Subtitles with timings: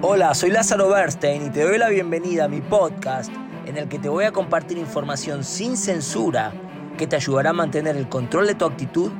[0.00, 3.32] Hola, soy Lázaro Bernstein y te doy la bienvenida a mi podcast
[3.66, 6.52] en el que te voy a compartir información sin censura
[6.96, 9.10] que te ayudará a mantener el control de tu actitud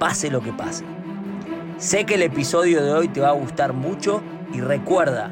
[0.00, 0.84] pase lo que pase.
[1.78, 4.20] Sé que el episodio de hoy te va a gustar mucho
[4.52, 5.30] y recuerda,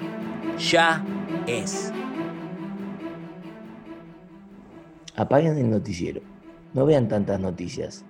[0.59, 1.05] ya
[1.49, 1.93] es.
[5.17, 6.21] Apaguen el noticiero,
[6.73, 8.05] no vean tantas noticias.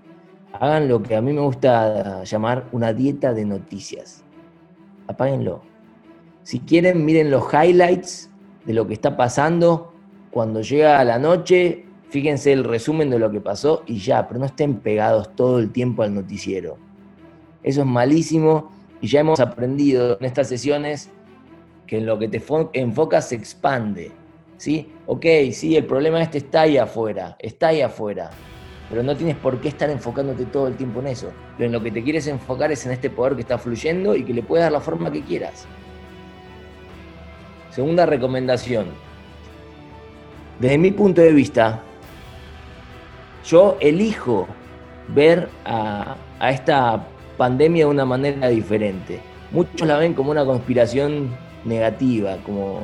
[0.52, 4.22] Hagan lo que a mí me gusta llamar una dieta de noticias.
[5.06, 5.73] Apáguenlo.
[6.44, 8.30] Si quieren, miren los highlights
[8.64, 9.93] de lo que está pasando.
[10.30, 14.46] Cuando llega la noche, fíjense el resumen de lo que pasó y ya, pero no
[14.46, 16.76] estén pegados todo el tiempo al noticiero.
[17.62, 18.70] Eso es malísimo
[19.00, 21.11] y ya hemos aprendido en estas sesiones
[21.86, 22.43] que en lo que te
[22.75, 24.12] enfocas se expande.
[24.58, 24.89] ¿Sí?
[25.06, 28.31] Ok, sí, el problema este está ahí afuera, está ahí afuera
[28.90, 31.32] pero no tienes por qué estar enfocándote todo el tiempo en eso.
[31.56, 34.25] Pero en lo que te quieres enfocar es en este poder que está fluyendo y
[34.25, 35.67] que le puedes dar la forma que quieras.
[37.75, 38.86] Segunda recomendación.
[40.61, 41.83] Desde mi punto de vista,
[43.44, 44.47] yo elijo
[45.08, 46.16] ver a,
[46.48, 47.05] esta
[47.36, 49.19] pandemia de una manera diferente.
[49.50, 52.83] Muchos la ven como una conspiración negativa, como,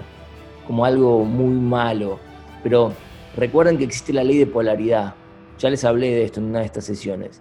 [0.67, 2.19] como algo muy malo.
[2.65, 2.93] Pero
[3.37, 5.15] recuerden que existe la ley de polaridad.
[5.61, 7.41] Ya les hablé de esto en una de estas sesiones.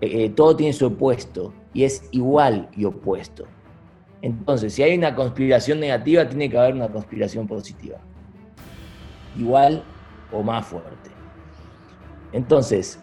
[0.00, 3.44] Eh, eh, todo tiene su opuesto y es igual y opuesto.
[4.26, 7.98] Entonces, si hay una conspiración negativa, tiene que haber una conspiración positiva.
[9.38, 9.84] Igual
[10.32, 11.10] o más fuerte.
[12.32, 12.98] Entonces,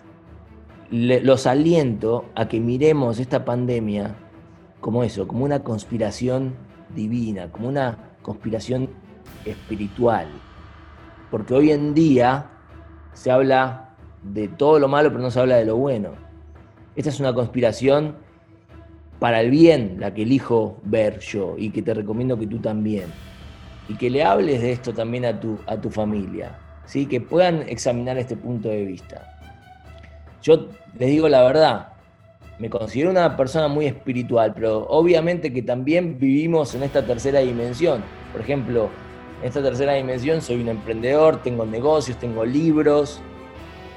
[0.92, 4.16] los aliento a que miremos esta pandemia
[4.82, 6.56] como eso, como una conspiración
[6.94, 8.90] divina, como una conspiración
[9.46, 10.28] espiritual.
[11.32, 12.50] Porque hoy en día
[13.14, 16.10] se habla de todo lo malo, pero no se habla de lo bueno.
[16.98, 18.18] Esta es una conspiración
[19.24, 23.06] para el bien, la que elijo ver yo y que te recomiendo que tú también.
[23.88, 27.06] Y que le hables de esto también a tu, a tu familia, ¿sí?
[27.06, 29.34] que puedan examinar este punto de vista.
[30.42, 30.68] Yo
[31.00, 31.94] les digo la verdad,
[32.60, 38.04] me considero una persona muy espiritual, pero obviamente que también vivimos en esta tercera dimensión.
[38.34, 38.90] Por ejemplo,
[39.40, 43.22] en esta tercera dimensión soy un emprendedor, tengo negocios, tengo libros,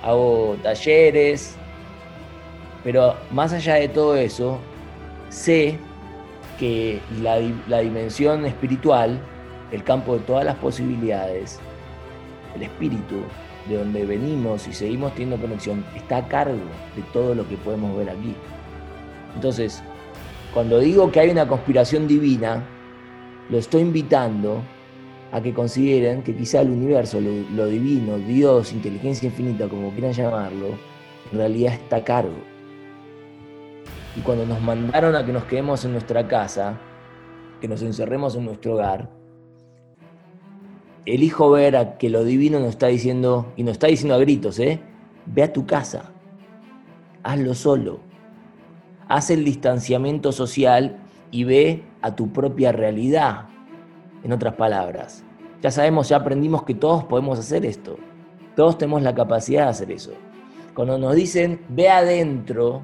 [0.04, 1.56] hago talleres,
[2.84, 4.60] pero más allá de todo eso,
[5.28, 5.78] sé
[6.58, 7.38] que la,
[7.80, 9.20] dimensión espiritual,
[9.70, 11.58] el campo de todas las posibilidades,
[12.54, 13.16] el espíritu,
[13.68, 16.54] de donde venimos y seguimos teniendo conexión, está a cargo
[16.94, 18.34] de todo lo que podemos ver aquí.
[19.34, 19.82] Entonces,
[20.54, 22.64] cuando digo que hay una conspiración divina,
[23.50, 24.62] lo estoy invitando
[25.32, 30.68] a que consideren que quizá el universo, lo, divino, Dios, inteligencia infinita, como quieran llamarlo,
[31.32, 32.55] en realidad está a cargo.
[34.16, 36.78] Y cuando nos mandaron a que nos quedemos en nuestra casa,
[37.60, 39.10] que nos encerremos en nuestro hogar,
[41.04, 44.58] elijo ver a que lo divino nos está diciendo, y nos está diciendo a gritos,
[44.58, 44.80] ¿eh?
[45.26, 46.12] Ve a tu casa,
[47.22, 48.00] hazlo solo,
[49.08, 50.98] haz el distanciamiento social
[51.30, 53.46] y ve a tu propia realidad,
[54.22, 55.24] en otras palabras.
[55.62, 57.96] Ya sabemos, ya aprendimos que todos podemos hacer esto.
[58.54, 60.12] Todos tenemos la capacidad de hacer eso.
[60.74, 62.82] Cuando nos dicen, ve adentro,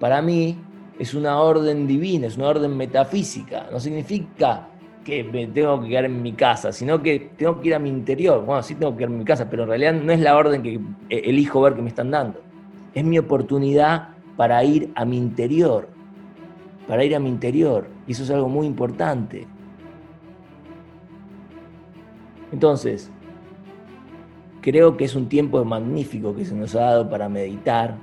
[0.00, 0.56] para mí
[0.98, 3.66] es una orden divina, es una orden metafísica.
[3.70, 4.68] No significa
[5.04, 7.88] que me tengo que quedar en mi casa, sino que tengo que ir a mi
[7.88, 8.44] interior.
[8.44, 10.62] Bueno, sí tengo que ir a mi casa, pero en realidad no es la orden
[10.62, 12.40] que eh, elijo ver que me están dando.
[12.94, 15.88] Es mi oportunidad para ir a mi interior,
[16.86, 17.88] para ir a mi interior.
[18.06, 19.46] Y eso es algo muy importante.
[22.52, 23.10] Entonces,
[24.60, 27.96] creo que es un tiempo magnífico que se nos ha dado para meditar,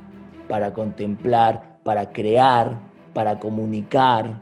[0.48, 2.80] para contemplar, para crear,
[3.14, 4.42] para comunicar.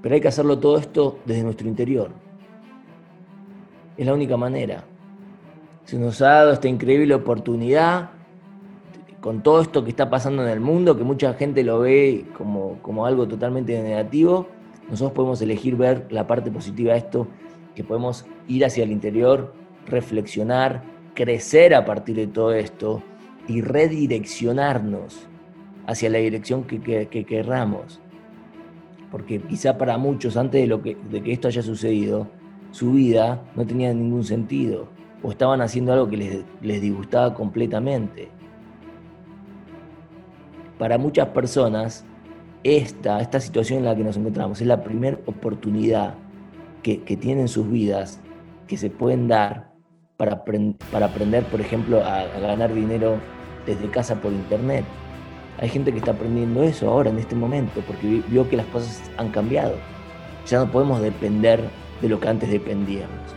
[0.00, 2.12] Pero hay que hacerlo todo esto desde nuestro interior.
[3.98, 4.84] Es la única manera.
[5.84, 8.08] Se nos ha dado esta increíble oportunidad
[9.20, 12.78] con todo esto que está pasando en el mundo, que mucha gente lo ve como,
[12.80, 14.48] como algo totalmente negativo.
[14.88, 17.28] Nosotros podemos elegir ver la parte positiva de esto
[17.74, 19.52] que podemos ir hacia el interior,
[19.84, 20.82] reflexionar,
[21.12, 23.02] crecer a partir de todo esto
[23.46, 25.28] y redireccionarnos
[25.86, 28.00] hacia la dirección que, que, querramos.
[29.10, 32.28] Porque quizá para muchos, antes de, que, que esto haya sucedido,
[32.70, 34.88] su vida no tenía ningún sentido
[35.22, 38.28] o estaban haciendo algo que les, les disgustaba completamente.
[40.78, 42.04] Para muchas personas,
[42.62, 46.14] esta, esta situación en la que nos encontramos es la primera oportunidad
[46.82, 48.20] que, tienen sus vidas
[48.68, 49.72] que se pueden dar
[50.16, 53.16] para, para aprender, por ejemplo, a, ganar dinero
[53.66, 54.84] desde casa por internet.
[55.58, 59.10] Hay gente que está aprendiendo eso ahora, en este momento, porque vio que las cosas
[59.16, 59.74] han cambiado.
[60.46, 61.60] Ya no podemos depender
[62.02, 63.36] de lo que antes dependíamos.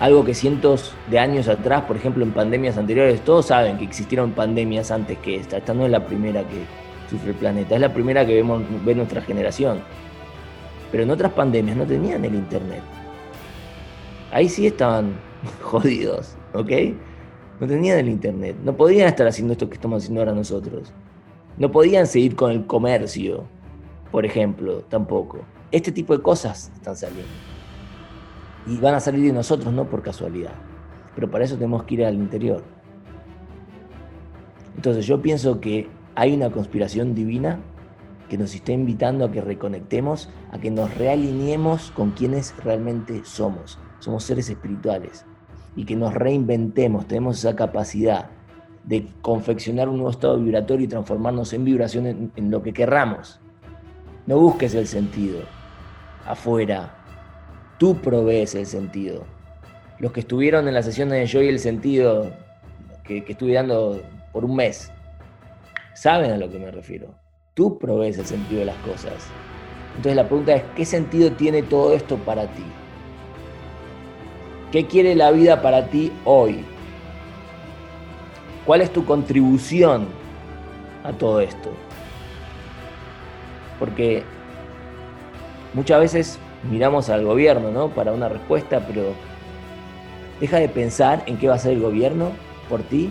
[0.00, 4.32] Algo que cientos de años atrás, por ejemplo en pandemias anteriores, todos saben que existieron
[4.32, 5.56] pandemias antes que esta.
[5.56, 6.64] Esta no es la primera que
[7.08, 9.80] sufre el planeta, es la primera que vemos, ve nuestra generación.
[10.90, 12.82] Pero en otras pandemias no tenían el Internet.
[14.32, 15.14] Ahí sí estaban
[15.62, 16.70] jodidos, ¿ok?
[17.60, 18.56] No tenían el Internet.
[18.62, 20.92] No podían estar haciendo esto que estamos haciendo ahora nosotros.
[21.56, 23.44] No podían seguir con el comercio,
[24.10, 25.38] por ejemplo, tampoco.
[25.72, 27.30] Este tipo de cosas están saliendo.
[28.66, 30.52] Y van a salir de nosotros, no por casualidad.
[31.14, 32.62] Pero para eso tenemos que ir al interior.
[34.76, 37.60] Entonces yo pienso que hay una conspiración divina
[38.28, 43.78] que nos está invitando a que reconectemos, a que nos realineemos con quienes realmente somos.
[44.00, 45.24] Somos seres espirituales.
[45.76, 48.30] Y que nos reinventemos, tenemos esa capacidad
[48.84, 53.40] de confeccionar un nuevo estado vibratorio y transformarnos en vibración en, lo que querramos.
[54.26, 55.40] No busques el sentido
[56.24, 56.92] afuera,
[57.78, 59.26] Tú provees el sentido.
[59.98, 62.32] Los que estuvieron en la sesión de Yo y el sentido
[63.04, 64.00] que, que estuve dando
[64.32, 64.90] por un mes,
[65.94, 67.14] saben a lo que me refiero.
[67.52, 69.12] Tú provees el sentido de las cosas.
[69.96, 72.64] Entonces la pregunta es, ¿qué sentido tiene todo esto para ti?
[74.76, 76.62] ¿Qué quiere la vida para ti hoy?
[78.66, 80.06] ¿Cuál es tu contribución
[81.02, 81.70] a todo esto?
[83.78, 84.22] Porque
[85.72, 86.38] muchas veces
[86.70, 87.88] miramos al gobierno ¿no?
[87.88, 89.14] para una respuesta, pero
[90.42, 92.32] deja de pensar en qué va a hacer el gobierno
[92.68, 93.10] por ti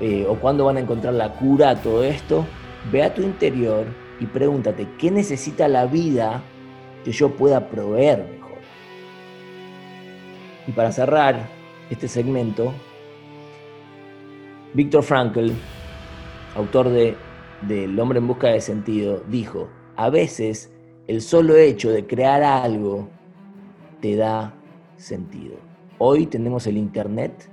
[0.00, 2.44] eh, o cuándo van a encontrar la cura a todo esto.
[2.90, 3.86] Ve a tu interior
[4.18, 6.42] y pregúntate, ¿qué necesita la vida
[7.04, 8.39] que yo pueda proveer mejor?
[10.66, 11.48] Y para cerrar
[11.90, 12.72] este segmento,
[14.74, 15.50] Víctor Frankl,
[16.54, 17.16] autor de
[17.62, 20.72] del hombre en busca de sentido, dijo, a veces
[21.06, 23.08] el solo hecho de crear algo
[24.00, 24.54] te da
[24.96, 25.56] sentido.
[25.98, 27.50] Hoy tenemos el Internet,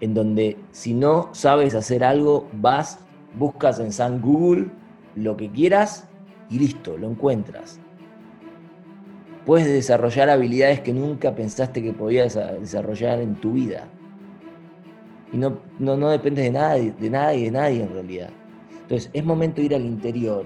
[0.00, 2.98] en donde si no sabes hacer algo, vas,
[3.34, 4.70] buscas en San Google
[5.14, 6.08] lo que quieras
[6.50, 7.80] y listo, lo encuentras.
[9.50, 13.88] Puedes desarrollar habilidades que nunca pensaste que podías desarrollar en tu vida.
[15.32, 18.30] Y no, no, no dependes de nada, de nada y de nadie en realidad.
[18.82, 20.44] Entonces es momento de ir al interior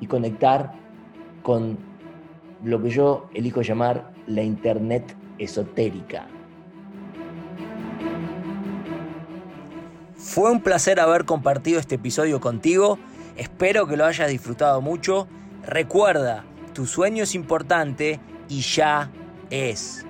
[0.00, 0.70] y conectar
[1.42, 1.78] con
[2.62, 6.26] lo que yo elijo llamar la Internet esotérica.
[10.14, 12.98] Fue un placer haber compartido este episodio contigo.
[13.34, 15.26] Espero que lo hayas disfrutado mucho.
[15.66, 16.44] Recuerda,
[16.74, 18.20] tu sueño es importante
[18.52, 19.10] y ya
[19.48, 20.04] es.